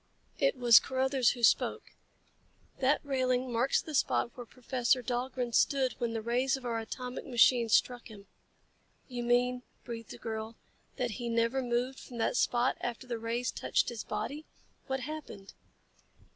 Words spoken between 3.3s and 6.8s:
marks the spot where Professor Dahlgren stood when the rays of our